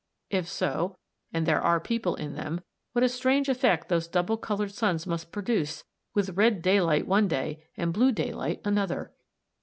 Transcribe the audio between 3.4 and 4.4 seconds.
effect those double